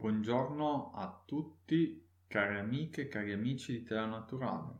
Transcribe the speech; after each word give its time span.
Buongiorno 0.00 0.92
a 0.92 1.22
tutti, 1.26 2.08
cari 2.26 2.58
amiche 2.58 3.02
e 3.02 3.08
cari 3.08 3.34
amici 3.34 3.72
di 3.72 3.82
Tela 3.82 4.06
Naturale. 4.06 4.78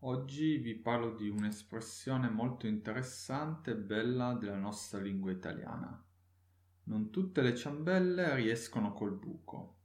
Oggi 0.00 0.56
vi 0.56 0.74
parlo 0.74 1.14
di 1.14 1.28
un'espressione 1.28 2.28
molto 2.28 2.66
interessante 2.66 3.70
e 3.70 3.76
bella 3.76 4.34
della 4.34 4.58
nostra 4.58 4.98
lingua 4.98 5.30
italiana. 5.30 6.04
Non 6.86 7.10
tutte 7.10 7.42
le 7.42 7.54
ciambelle 7.54 8.34
riescono 8.34 8.92
col 8.92 9.14
buco. 9.14 9.76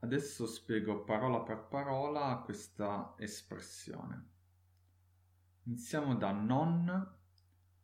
Adesso 0.00 0.44
spiego 0.44 1.04
parola 1.04 1.42
per 1.42 1.68
parola 1.68 2.42
questa 2.44 3.14
espressione. 3.18 4.30
Iniziamo 5.62 6.16
da 6.16 6.32
non. 6.32 7.14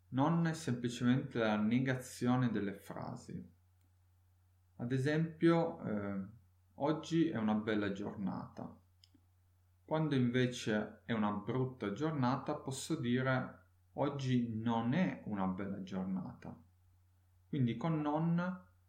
Non 0.09 0.47
è 0.49 0.53
semplicemente 0.53 1.39
la 1.39 1.55
negazione 1.55 2.51
delle 2.51 2.75
frasi 2.75 3.59
ad 4.81 4.93
esempio, 4.93 5.83
eh, 5.85 6.27
oggi 6.77 7.29
è 7.29 7.37
una 7.37 7.53
bella 7.53 7.93
giornata. 7.93 8.75
Quando 9.85 10.15
invece 10.15 11.03
è 11.05 11.13
una 11.13 11.33
brutta 11.33 11.93
giornata, 11.93 12.55
posso 12.55 12.95
dire 12.95 13.59
oggi 13.95 14.59
non 14.59 14.95
è 14.95 15.23
una 15.27 15.47
bella 15.49 15.83
giornata. 15.83 16.59
Quindi 17.47 17.77
con 17.77 18.01
non 18.01 18.39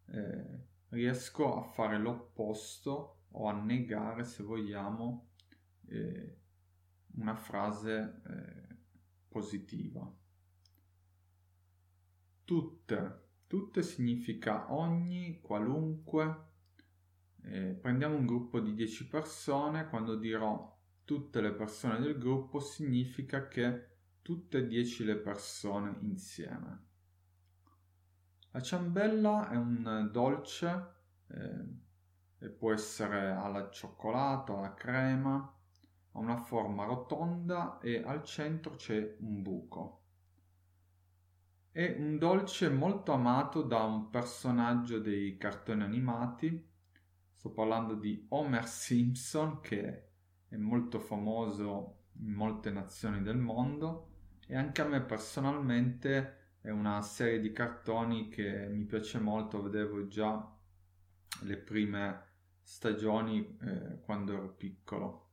eh, 0.06 0.66
riesco 0.88 1.58
a 1.58 1.62
fare 1.62 1.98
l'opposto 1.98 3.24
o 3.32 3.48
a 3.48 3.52
negare, 3.52 4.24
se 4.24 4.42
vogliamo, 4.42 5.32
eh, 5.88 6.38
una 7.16 7.34
frase 7.34 8.22
eh, 8.26 8.76
positiva. 9.28 10.10
Tutte 12.44 13.22
Tutte 13.52 13.82
significa 13.82 14.72
ogni, 14.72 15.38
qualunque. 15.42 16.44
Eh, 17.42 17.76
prendiamo 17.78 18.16
un 18.16 18.24
gruppo 18.24 18.60
di 18.60 18.72
10 18.72 19.08
persone, 19.08 19.90
quando 19.90 20.16
dirò 20.16 20.74
tutte 21.04 21.42
le 21.42 21.52
persone 21.52 22.00
del 22.00 22.16
gruppo 22.16 22.60
significa 22.60 23.48
che 23.48 23.88
tutte 24.22 24.56
e 24.56 24.66
10 24.66 25.04
le 25.04 25.16
persone 25.16 25.98
insieme. 26.00 26.86
La 28.52 28.62
ciambella 28.62 29.50
è 29.50 29.56
un 29.56 30.08
dolce, 30.10 30.86
eh, 32.38 32.48
può 32.48 32.72
essere 32.72 33.32
alla 33.32 33.68
cioccolato, 33.68 34.56
alla 34.56 34.72
crema, 34.72 35.54
ha 36.12 36.18
una 36.18 36.38
forma 36.38 36.84
rotonda 36.86 37.78
e 37.80 38.02
al 38.02 38.24
centro 38.24 38.76
c'è 38.76 39.14
un 39.20 39.42
buco. 39.42 40.01
È 41.74 41.96
un 41.98 42.18
dolce 42.18 42.68
molto 42.68 43.12
amato 43.12 43.62
da 43.62 43.82
un 43.84 44.10
personaggio 44.10 44.98
dei 44.98 45.38
cartoni 45.38 45.82
animati. 45.82 46.70
Sto 47.32 47.50
parlando 47.50 47.94
di 47.94 48.26
Homer 48.28 48.68
Simpson 48.68 49.62
che 49.62 50.10
è 50.48 50.56
molto 50.56 51.00
famoso 51.00 52.08
in 52.18 52.34
molte 52.34 52.70
nazioni 52.70 53.22
del 53.22 53.38
mondo 53.38 54.10
e 54.46 54.54
anche 54.54 54.82
a 54.82 54.86
me 54.86 55.00
personalmente 55.00 56.58
è 56.60 56.68
una 56.68 57.00
serie 57.00 57.40
di 57.40 57.52
cartoni 57.52 58.28
che 58.28 58.68
mi 58.68 58.84
piace 58.84 59.18
molto, 59.18 59.62
vedevo 59.62 60.06
già 60.08 60.54
le 61.40 61.56
prime 61.56 62.22
stagioni 62.60 63.56
eh, 63.62 63.98
quando 64.02 64.34
ero 64.34 64.52
piccolo. 64.52 65.30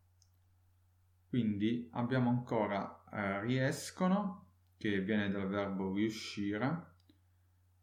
Quindi 1.28 1.90
abbiamo 1.92 2.30
ancora 2.30 3.04
eh, 3.12 3.42
riescono 3.42 4.49
che 4.80 5.02
viene 5.02 5.30
dal 5.30 5.50
verbo 5.50 5.92
riuscire 5.94 6.94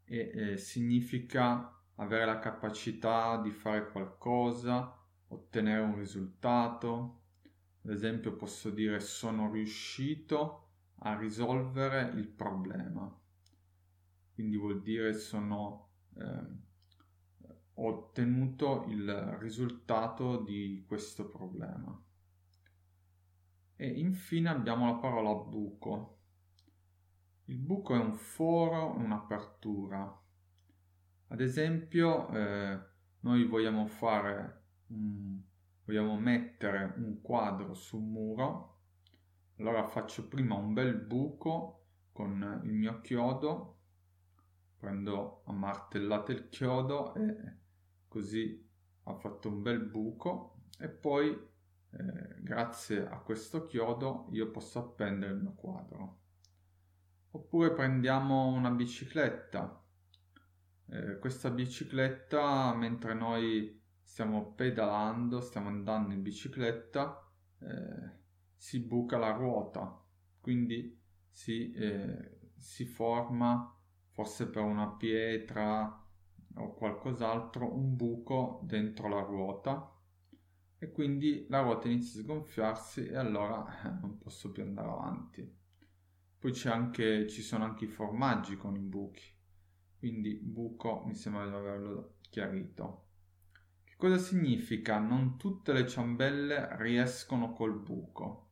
e 0.06 0.30
eh, 0.34 0.56
significa 0.56 1.78
avere 1.96 2.24
la 2.24 2.38
capacità 2.38 3.38
di 3.38 3.50
fare 3.50 3.90
qualcosa, 3.90 4.98
ottenere 5.28 5.82
un 5.82 5.96
risultato. 5.96 7.20
Ad 7.84 7.90
esempio 7.90 8.34
posso 8.34 8.70
dire 8.70 8.98
sono 9.00 9.52
riuscito 9.52 10.70
a 11.00 11.18
risolvere 11.18 12.12
il 12.14 12.28
problema. 12.28 13.14
Quindi 14.32 14.56
vuol 14.56 14.80
dire 14.80 15.12
sono 15.12 15.90
eh, 16.16 16.64
ottenuto 17.74 18.86
il 18.88 19.12
risultato 19.38 20.38
di 20.38 20.82
questo 20.88 21.28
problema. 21.28 22.02
E 23.76 23.86
infine 23.86 24.48
abbiamo 24.48 24.86
la 24.86 24.94
parola 24.94 25.34
buco 25.34 26.15
il 27.46 27.58
buco 27.58 27.94
è 27.94 27.98
un 27.98 28.14
foro, 28.14 28.96
un'apertura. 28.96 30.22
Ad 31.28 31.40
esempio, 31.40 32.28
eh, 32.30 32.80
noi 33.20 33.44
vogliamo 33.46 33.86
fare 33.86 34.64
un, 34.88 35.40
vogliamo 35.84 36.18
mettere 36.18 36.94
un 36.96 37.20
quadro 37.20 37.74
su 37.74 37.98
un 37.98 38.10
muro, 38.10 38.80
allora 39.58 39.86
faccio 39.86 40.28
prima 40.28 40.54
un 40.54 40.72
bel 40.72 40.96
buco 40.96 41.86
con 42.12 42.62
il 42.64 42.72
mio 42.72 43.00
chiodo, 43.00 43.78
prendo 44.78 45.42
a 45.46 45.52
martellate 45.52 46.32
il 46.32 46.48
chiodo 46.48 47.14
e 47.14 47.56
così 48.08 48.64
ho 49.04 49.14
fatto 49.18 49.48
un 49.48 49.62
bel 49.62 49.80
buco 49.80 50.62
e 50.78 50.88
poi 50.88 51.28
eh, 51.28 52.42
grazie 52.42 53.06
a 53.08 53.18
questo 53.18 53.66
chiodo 53.66 54.28
io 54.32 54.50
posso 54.50 54.78
appendere 54.80 55.32
il 55.32 55.40
mio 55.40 55.54
quadro. 55.54 56.24
Oppure 57.36 57.70
prendiamo 57.72 58.46
una 58.46 58.70
bicicletta. 58.70 59.84
Eh, 60.88 61.18
questa 61.18 61.50
bicicletta, 61.50 62.74
mentre 62.74 63.12
noi 63.12 63.78
stiamo 64.02 64.54
pedalando, 64.54 65.42
stiamo 65.42 65.68
andando 65.68 66.14
in 66.14 66.22
bicicletta, 66.22 67.30
eh, 67.58 68.10
si 68.54 68.80
buca 68.80 69.18
la 69.18 69.32
ruota, 69.32 70.02
quindi 70.40 70.98
si, 71.28 71.72
eh, 71.72 72.52
si 72.56 72.86
forma, 72.86 73.70
forse 74.12 74.48
per 74.48 74.62
una 74.62 74.88
pietra 74.92 76.04
o 76.54 76.72
qualcos'altro, 76.72 77.70
un 77.70 77.96
buco 77.96 78.62
dentro 78.64 79.08
la 79.08 79.20
ruota 79.20 79.94
e 80.78 80.90
quindi 80.90 81.44
la 81.50 81.60
ruota 81.60 81.88
inizia 81.88 82.20
a 82.20 82.22
sgonfiarsi 82.24 83.06
e 83.08 83.16
allora 83.16 83.82
eh, 83.82 83.90
non 84.00 84.16
posso 84.16 84.50
più 84.52 84.62
andare 84.62 84.88
avanti. 84.88 85.64
Poi 86.38 86.52
anche, 86.64 87.26
ci 87.28 87.42
sono 87.42 87.64
anche 87.64 87.84
i 87.84 87.88
formaggi 87.88 88.56
con 88.56 88.76
i 88.76 88.80
buchi, 88.80 89.24
quindi 89.98 90.34
buco 90.34 91.02
mi 91.06 91.14
sembra 91.14 91.46
di 91.46 91.54
averlo 91.54 92.16
chiarito. 92.30 93.04
Che 93.84 93.94
cosa 93.96 94.18
significa 94.18 94.98
non 94.98 95.38
tutte 95.38 95.72
le 95.72 95.86
ciambelle 95.86 96.76
riescono 96.78 97.52
col 97.52 97.78
buco? 97.78 98.50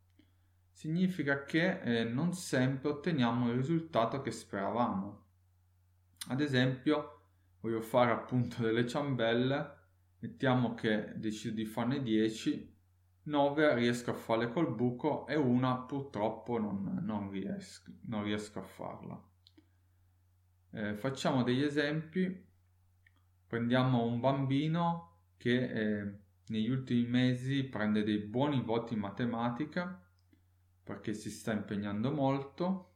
Significa 0.73 1.45
che 1.45 1.81
eh, 1.81 2.05
non 2.05 2.33
sempre 2.33 2.91
otteniamo 2.91 3.51
il 3.51 3.57
risultato 3.57 4.23
che 4.23 4.31
speravamo. 4.31 5.23
Ad 6.29 6.41
esempio, 6.41 7.21
voglio 7.61 7.81
fare 7.81 8.11
appunto 8.11 8.63
delle 8.63 8.87
ciambelle, 8.87 9.83
mettiamo 10.19 10.75
che 10.75 11.13
decido 11.17 11.55
di 11.55 11.65
farne 11.65 12.03
10 12.03 12.74
9 13.25 13.75
riesco 13.75 14.11
a 14.11 14.15
farle 14.15 14.51
col 14.51 14.75
buco 14.75 15.27
e 15.27 15.35
una 15.37 15.79
purtroppo 15.79 16.59
non, 16.59 17.01
non, 17.03 17.31
riesco, 17.31 17.91
non 18.03 18.23
riesco, 18.23 18.59
a 18.59 18.63
farla. 18.63 19.23
Eh, 20.71 20.95
facciamo 20.97 21.43
degli 21.43 21.63
esempi. 21.63 22.53
Prendiamo 23.47 24.05
un 24.05 24.21
bambino 24.21 25.21
che 25.37 25.71
eh, 25.71 26.19
negli 26.49 26.69
ultimi 26.69 27.07
mesi 27.07 27.65
prende 27.65 28.03
dei 28.03 28.19
buoni 28.19 28.61
voti 28.63 28.95
in 28.95 29.01
matematica 29.01 30.03
perché 30.83 31.15
si 31.15 31.31
sta 31.31 31.53
impegnando 31.53 32.11
molto. 32.11 32.91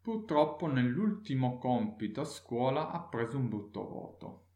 Purtroppo 0.00 0.66
nell'ultimo 0.66 1.58
compito 1.58 2.22
a 2.22 2.24
scuola 2.24 2.90
ha 2.90 3.02
preso 3.02 3.36
un 3.36 3.48
brutto 3.48 3.86
voto. 3.86 4.46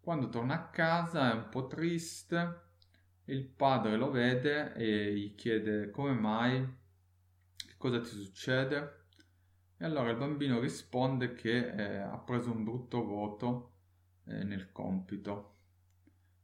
Quando 0.00 0.28
torna 0.28 0.54
a 0.54 0.70
casa 0.70 1.30
è 1.30 1.34
un 1.34 1.48
po' 1.50 1.66
triste 1.66 2.65
il 3.26 3.44
padre 3.44 3.96
lo 3.96 4.10
vede 4.10 4.74
e 4.74 5.12
gli 5.14 5.34
chiede 5.34 5.90
come 5.90 6.12
mai, 6.12 6.64
cosa 7.76 8.00
ti 8.00 8.08
succede. 8.08 9.04
E 9.78 9.84
allora 9.84 10.10
il 10.10 10.16
bambino 10.16 10.60
risponde 10.60 11.34
che 11.34 11.70
eh, 11.70 11.96
ha 11.98 12.18
preso 12.18 12.50
un 12.50 12.64
brutto 12.64 13.04
voto 13.04 13.72
eh, 14.26 14.44
nel 14.44 14.70
compito. 14.72 15.54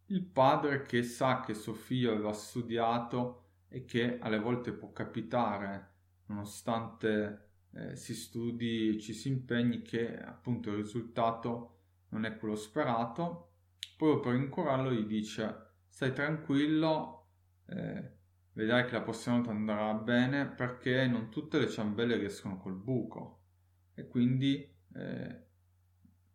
Il 0.07 0.25
padre 0.25 0.83
che 0.83 1.03
sa 1.03 1.41
che 1.41 1.55
suo 1.55 1.73
figlio 1.73 2.13
aveva 2.13 2.33
studiato 2.33 3.45
e 3.69 3.85
che 3.85 4.19
alle 4.19 4.39
volte 4.39 4.73
può 4.73 4.93
capitare, 4.93 5.91
nonostante 6.27 7.51
eh, 7.71 7.97
si 7.97 8.15
studi 8.15 8.89
e 8.97 9.01
ci 9.01 9.15
si 9.15 9.29
impegni, 9.29 9.83
che 9.83 10.21
appunto 10.21 10.71
il 10.71 10.77
risultato 10.77 11.79
non 12.09 12.27
è 12.27 12.37
quello 12.37 12.57
sperato, 12.57 13.53
proprio 13.97 14.21
per 14.21 14.35
incurarlo 14.35 14.93
gli 14.93 15.07
dice 15.07 15.71
stai 15.93 16.15
tranquillo, 16.15 17.27
eh, 17.67 18.13
vedrai 18.55 18.87
che 18.87 18.93
la 18.93 19.03
prossima 19.03 19.37
volta 19.37 19.51
andrà 19.51 19.93
bene 19.93 20.47
perché 20.47 21.07
non 21.07 21.29
tutte 21.29 21.59
le 21.59 21.69
ciambelle 21.69 22.17
riescono 22.17 22.57
col 22.57 22.75
buco 22.75 23.43
e 23.93 24.09
quindi 24.09 24.75
eh, 24.95 25.47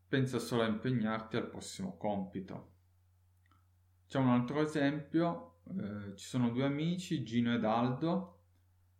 pensa 0.08 0.38
solo 0.38 0.62
a 0.62 0.68
impegnarti 0.68 1.38
al 1.38 1.50
prossimo 1.50 1.98
compito. 1.98 2.76
C'è 4.08 4.20
un 4.20 4.30
altro 4.30 4.62
esempio, 4.62 5.62
eh, 5.66 6.16
ci 6.16 6.26
sono 6.28 6.52
due 6.52 6.66
amici, 6.66 7.24
Gino 7.24 7.56
ed 7.56 7.66
Aldo, 7.66 8.42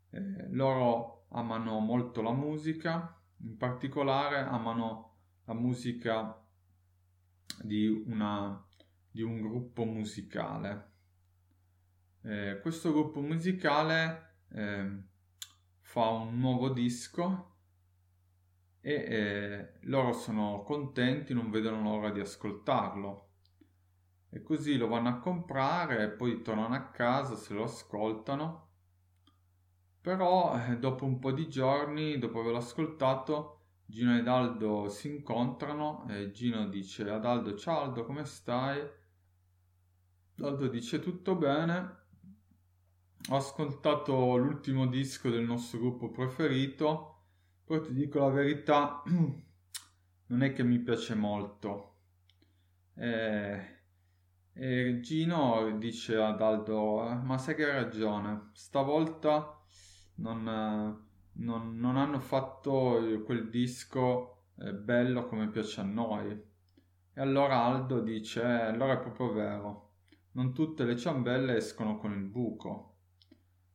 eh, 0.10 0.50
loro 0.50 1.28
amano 1.30 1.78
molto 1.78 2.24
la 2.24 2.34
musica, 2.34 3.16
in 3.42 3.58
particolare 3.58 4.40
amano 4.40 5.18
la 5.46 5.54
musica 5.54 6.44
di, 7.62 8.04
una, 8.08 8.67
di 9.18 9.24
un 9.24 9.42
gruppo 9.42 9.84
musicale. 9.84 10.92
Eh, 12.22 12.60
questo 12.62 12.92
gruppo 12.92 13.20
musicale 13.20 14.42
eh, 14.52 15.04
fa 15.80 16.10
un 16.10 16.38
nuovo 16.38 16.70
disco 16.70 17.56
e 18.80 18.94
eh, 18.94 19.80
loro 19.86 20.14
sono 20.14 20.62
contenti, 20.62 21.34
non 21.34 21.50
vedono 21.50 21.82
l'ora 21.82 22.12
di 22.12 22.20
ascoltarlo. 22.20 23.30
E 24.30 24.44
così 24.44 24.78
lo 24.78 24.88
vanno 24.88 25.10
a 25.10 25.18
comprare 25.18 26.04
e 26.04 26.10
poi 26.10 26.44
tornano 26.44 26.76
a 26.76 26.92
casa, 26.92 27.36
se 27.36 27.56
lo 27.56 27.64
ascoltano. 27.64 28.70
Però 30.00 30.56
eh, 30.64 30.78
dopo 30.78 31.06
un 31.06 31.18
po' 31.18 31.32
di 31.32 31.50
giorni, 31.50 32.20
dopo 32.20 32.42
averlo 32.42 32.60
ascoltato, 32.60 33.62
Gino 33.84 34.16
ed 34.16 34.28
Aldo 34.28 34.90
si 34.90 35.08
incontrano 35.08 36.06
e 36.08 36.30
Gino 36.32 36.68
dice 36.68 37.10
ad 37.10 37.26
Aldo 37.26 37.56
ciao 37.56 37.84
Aldo 37.84 38.06
come 38.06 38.26
stai? 38.26 38.97
Aldo 40.40 40.68
dice 40.68 41.00
tutto 41.00 41.36
bene, 41.36 41.96
ho 43.30 43.36
ascoltato 43.36 44.36
l'ultimo 44.38 44.88
disco 44.88 45.30
del 45.30 45.44
nostro 45.44 45.80
gruppo 45.80 46.10
preferito 46.10 47.18
poi 47.68 47.82
ti 47.82 47.92
dico 47.94 48.20
la 48.20 48.30
verità, 48.30 49.04
non 50.28 50.42
è 50.42 50.54
che 50.54 50.64
mi 50.64 50.80
piace 50.80 51.16
molto. 51.16 51.96
Eh, 52.96 53.82
e 54.54 55.00
Gino 55.02 55.78
dice 55.78 56.16
ad 56.16 56.42
Aldo, 56.42 57.10
eh, 57.10 57.16
ma 57.16 57.38
sai 57.38 57.56
che 57.56 57.66
hai 57.66 57.84
ragione, 57.84 58.52
stavolta 58.54 59.62
non, 60.16 60.44
non, 61.34 61.78
non 61.78 61.98
hanno 61.98 62.20
fatto 62.22 63.22
quel 63.26 63.50
disco 63.50 64.46
eh, 64.60 64.72
bello 64.72 65.26
come 65.26 65.50
piace 65.50 65.82
a 65.82 65.84
noi. 65.84 66.32
E 66.32 67.20
allora 67.22 67.64
Aldo 67.64 68.00
dice, 68.00 68.44
eh, 68.44 68.62
allora 68.62 68.94
è 68.94 69.00
proprio 69.00 69.34
vero, 69.34 69.87
non 70.38 70.54
tutte 70.54 70.84
le 70.84 70.96
ciambelle 70.96 71.56
escono 71.56 71.98
con 71.98 72.14
il 72.14 72.24
buco. 72.24 72.98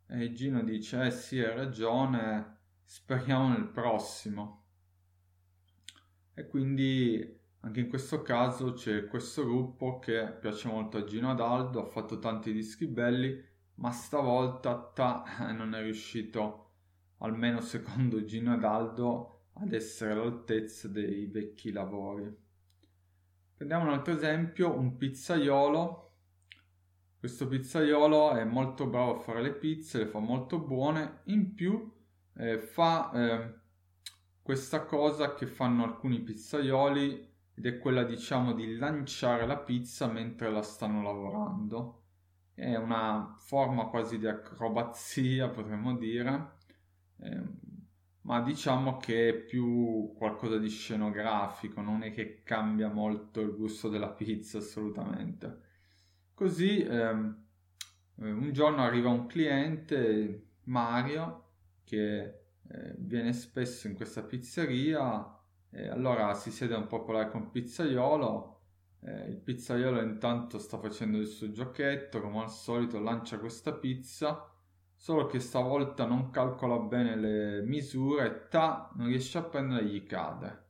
E 0.06 0.32
Gino 0.32 0.62
dice, 0.62 1.06
eh 1.06 1.10
sì, 1.10 1.40
hai 1.40 1.56
ragione, 1.56 2.58
speriamo 2.84 3.48
nel 3.48 3.66
prossimo. 3.66 4.66
E 6.32 6.46
quindi 6.46 7.40
anche 7.60 7.80
in 7.80 7.88
questo 7.88 8.22
caso 8.22 8.74
c'è 8.74 9.08
questo 9.08 9.44
gruppo 9.44 9.98
che 9.98 10.36
piace 10.40 10.68
molto 10.68 10.98
a 10.98 11.04
Gino 11.04 11.32
Adaldo, 11.32 11.82
ha 11.82 11.86
fatto 11.86 12.20
tanti 12.20 12.52
dischi 12.52 12.86
belli, 12.86 13.44
ma 13.76 13.90
stavolta 13.90 14.92
ta, 14.94 15.24
non 15.52 15.74
è 15.74 15.82
riuscito, 15.82 16.70
almeno 17.18 17.60
secondo 17.60 18.24
Gino 18.24 18.52
Adaldo, 18.52 19.46
ad 19.54 19.72
essere 19.72 20.12
all'altezza 20.12 20.86
dei 20.86 21.26
vecchi 21.26 21.72
lavori. 21.72 22.32
Prendiamo 23.56 23.84
un 23.84 23.94
altro 23.94 24.14
esempio, 24.14 24.72
un 24.78 24.96
pizzaiolo. 24.96 26.11
Questo 27.22 27.46
pizzaiolo 27.46 28.32
è 28.32 28.42
molto 28.42 28.84
bravo 28.88 29.14
a 29.14 29.20
fare 29.20 29.42
le 29.42 29.52
pizze, 29.52 29.98
le 29.98 30.06
fa 30.06 30.18
molto 30.18 30.58
buone, 30.58 31.20
in 31.26 31.54
più 31.54 31.88
eh, 32.34 32.58
fa 32.58 33.12
eh, 33.12 33.54
questa 34.42 34.84
cosa 34.86 35.32
che 35.32 35.46
fanno 35.46 35.84
alcuni 35.84 36.18
pizzaioli 36.18 37.32
ed 37.54 37.64
è 37.64 37.78
quella 37.78 38.02
diciamo 38.02 38.54
di 38.54 38.76
lanciare 38.76 39.46
la 39.46 39.56
pizza 39.56 40.08
mentre 40.08 40.50
la 40.50 40.62
stanno 40.62 41.00
lavorando. 41.00 42.06
È 42.54 42.74
una 42.74 43.36
forma 43.38 43.84
quasi 43.86 44.18
di 44.18 44.26
acrobazia 44.26 45.48
potremmo 45.48 45.96
dire, 45.96 46.56
eh, 47.18 47.40
ma 48.22 48.40
diciamo 48.40 48.96
che 48.96 49.28
è 49.28 49.34
più 49.34 50.12
qualcosa 50.16 50.58
di 50.58 50.68
scenografico, 50.68 51.82
non 51.82 52.02
è 52.02 52.10
che 52.10 52.42
cambia 52.42 52.88
molto 52.88 53.40
il 53.40 53.54
gusto 53.54 53.88
della 53.88 54.10
pizza 54.10 54.58
assolutamente. 54.58 55.70
Così 56.34 56.82
ehm, 56.82 57.44
eh, 58.16 58.30
un 58.30 58.52
giorno 58.52 58.82
arriva 58.82 59.10
un 59.10 59.26
cliente, 59.26 60.46
Mario, 60.64 61.50
che 61.84 62.22
eh, 62.22 62.94
viene 62.98 63.32
spesso 63.32 63.86
in 63.86 63.94
questa 63.94 64.22
pizzeria 64.22 65.38
e 65.70 65.88
allora 65.88 66.34
si 66.34 66.50
siede 66.50 66.74
un 66.74 66.86
po' 66.86 67.02
a 67.02 67.04
parlare 67.04 67.30
con 67.30 67.42
il 67.42 67.48
pizzaiolo 67.48 68.52
eh, 69.04 69.28
il 69.28 69.38
pizzaiolo 69.38 70.00
intanto 70.00 70.58
sta 70.58 70.78
facendo 70.78 71.18
il 71.18 71.26
suo 71.26 71.50
giochetto 71.50 72.20
come 72.20 72.42
al 72.42 72.50
solito 72.50 73.00
lancia 73.00 73.38
questa 73.38 73.72
pizza 73.72 74.48
solo 74.94 75.26
che 75.26 75.40
stavolta 75.40 76.06
non 76.06 76.30
calcola 76.30 76.78
bene 76.78 77.16
le 77.16 77.62
misure 77.62 78.26
e 78.26 78.48
ta 78.48 78.92
non 78.94 79.08
riesce 79.08 79.38
a 79.38 79.42
prendere 79.42 79.84
gli 79.86 80.04
cade. 80.04 80.66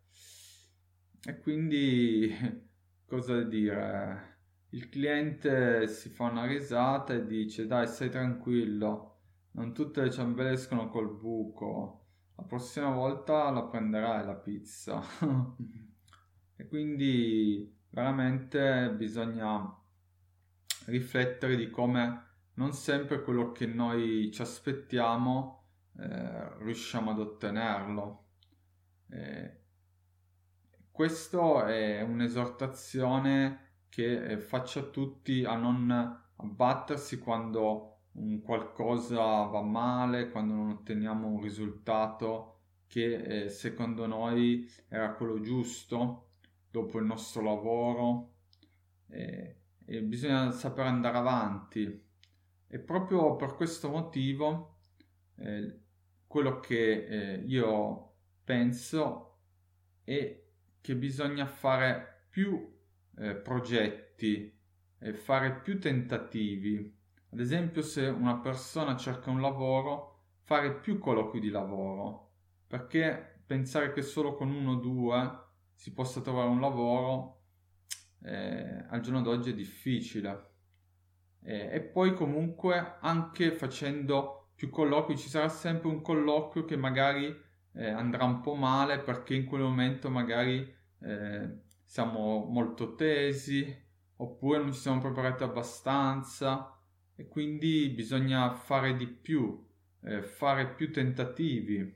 E 1.25 1.39
quindi 1.41 2.35
cosa 3.05 3.43
dire 3.43 4.32
il 4.73 4.89
cliente 4.89 5.87
si 5.89 6.09
fa 6.11 6.25
una 6.25 6.45
risata 6.45 7.15
e 7.15 7.27
dice 7.27 7.67
dai 7.67 7.87
stai 7.87 8.11
tranquillo 8.11 9.13
non 9.53 9.75
tutte 9.75 10.03
le 10.03 10.11
ciambelle 10.11 10.53
escono 10.53 10.89
col 10.89 11.15
buco. 11.15 12.07
La 12.37 12.45
prossima 12.45 12.91
volta 12.91 13.51
la 13.51 13.65
prenderai 13.65 14.25
la 14.25 14.35
pizza. 14.35 15.03
e 16.57 16.67
quindi 16.67 17.79
veramente 17.91 18.91
bisogna 18.97 19.79
riflettere 20.87 21.57
di 21.57 21.69
come 21.69 22.31
non 22.55 22.73
sempre 22.73 23.23
quello 23.23 23.53
che 23.53 23.67
noi 23.67 24.31
ci 24.33 24.41
aspettiamo 24.41 25.63
eh, 25.99 26.59
riusciamo 26.59 27.11
ad 27.11 27.19
ottenerlo. 27.19 28.25
Eh, 29.11 29.61
questo 30.91 31.65
è 31.65 32.01
un'esortazione 32.01 33.72
che 33.93 34.25
eh, 34.25 34.39
faccio 34.39 34.79
a 34.79 34.85
tutti 34.85 35.45
a 35.45 35.55
non 35.55 35.91
abbattersi 36.37 37.19
quando 37.19 37.99
qualcosa 38.43 39.45
va 39.45 39.61
male, 39.61 40.31
quando 40.31 40.55
non 40.55 40.71
otteniamo 40.71 41.29
un 41.29 41.43
risultato 41.43 42.61
che 42.87 43.45
eh, 43.45 43.49
secondo 43.51 44.07
noi 44.07 44.67
era 44.89 45.13
quello 45.13 45.41
giusto 45.41 46.31
dopo 46.71 46.99
il 46.99 47.05
nostro 47.05 47.43
lavoro 47.43 48.33
eh, 49.09 49.57
e 49.85 50.03
bisogna 50.03 50.51
sapere 50.53 50.89
andare 50.89 51.19
avanti. 51.19 52.03
E 52.67 52.79
proprio 52.79 53.37
per 53.37 53.57
questo 53.57 53.91
motivo 53.91 54.79
eh, 55.37 55.81
quello 56.27 56.61
che 56.61 57.05
eh, 57.05 57.43
io 57.45 58.15
penso 58.43 59.41
è 60.03 60.43
che 60.81 60.97
bisogna 60.97 61.45
fare 61.45 62.27
più 62.31 62.73
eh, 63.19 63.35
progetti 63.37 64.59
e 64.99 65.13
fare 65.15 65.61
più 65.61 65.79
tentativi 65.79 67.01
ad 67.33 67.41
esempio, 67.41 67.81
se 67.81 68.07
una 68.09 68.37
persona 68.37 68.95
cerca 68.95 69.31
un 69.31 69.41
lavoro, 69.41 70.25
fare 70.43 70.75
più 70.75 70.99
colloqui 70.99 71.41
di 71.41 71.49
lavoro, 71.49 72.33
perché 72.67 73.41
pensare 73.47 73.93
che 73.93 74.03
solo 74.03 74.35
con 74.35 74.51
uno 74.51 74.73
o 74.73 74.75
due 74.75 75.41
si 75.75 75.95
possa 75.95 76.21
trovare 76.21 76.51
un 76.51 76.61
lavoro 76.61 77.45
eh, 78.25 78.85
al 78.87 79.01
giorno 79.01 79.23
d'oggi 79.23 79.51
è 79.51 79.55
difficile. 79.55 80.51
Eh, 81.43 81.71
e 81.73 81.81
poi 81.81 82.13
comunque 82.13 82.99
anche 83.01 83.53
facendo 83.53 84.51
più 84.55 84.69
colloqui 84.69 85.17
ci 85.17 85.31
sarà 85.31 85.49
sempre 85.49 85.89
un 85.89 86.03
colloquio 86.03 86.67
che 86.67 86.77
magari 86.77 87.35
eh, 87.73 87.89
andrà 87.89 88.25
un 88.25 88.43
po' 88.43 88.55
male 88.55 88.99
perché 89.01 89.35
in 89.35 89.47
quel 89.47 89.63
momento 89.63 90.11
magari 90.11 90.71
eh, 91.01 91.63
siamo 91.93 92.47
molto 92.47 92.95
tesi 92.95 93.71
oppure 94.17 94.61
non 94.61 94.73
ci 94.73 94.81
siamo 94.81 94.99
preparati 94.99 95.43
abbastanza 95.43 96.75
e 97.15 97.29
quindi 97.29 97.91
bisogna 97.91 98.55
fare 98.55 98.97
di 98.97 99.07
più, 99.07 99.63
eh, 100.05 100.23
fare 100.23 100.73
più 100.73 100.91
tentativi 100.91 101.95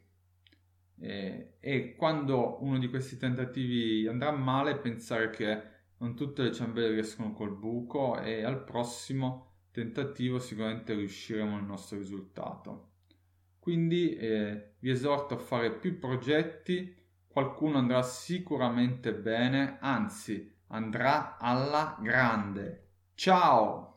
eh, 0.98 1.54
e 1.58 1.94
quando 1.94 2.62
uno 2.62 2.78
di 2.78 2.90
questi 2.90 3.16
tentativi 3.16 4.06
andrà 4.06 4.32
male 4.32 4.76
pensare 4.76 5.30
che 5.30 5.62
non 5.96 6.14
tutte 6.14 6.42
le 6.42 6.52
ciambelle 6.52 6.92
riescono 6.92 7.32
col 7.32 7.56
buco 7.56 8.20
e 8.20 8.44
al 8.44 8.64
prossimo 8.64 9.60
tentativo 9.70 10.38
sicuramente 10.38 10.92
riusciremo 10.92 11.56
nel 11.56 11.64
nostro 11.64 11.96
risultato. 11.96 12.90
Quindi 13.58 14.14
eh, 14.14 14.74
vi 14.78 14.90
esorto 14.90 15.32
a 15.32 15.38
fare 15.38 15.72
più 15.72 15.98
progetti, 15.98 16.94
qualcuno 17.36 17.76
andrà 17.76 18.00
sicuramente 18.02 19.12
bene, 19.12 19.76
anzi 19.82 20.56
andrà 20.68 21.36
alla 21.36 21.98
grande. 22.00 22.86
Ciao! 23.14 23.95